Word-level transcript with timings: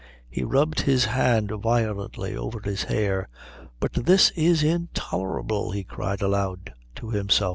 He 0.31 0.43
rubbed 0.43 0.79
his 0.81 1.05
hand 1.05 1.51
violently 1.51 2.35
over 2.35 2.59
his 2.63 2.85
hair. 2.85 3.29
"But 3.79 3.93
this 3.93 4.31
is 4.31 4.63
intolerable!" 4.63 5.69
he 5.73 5.83
cried 5.83 6.23
aloud 6.23 6.73
to 6.95 7.11
himself. 7.11 7.49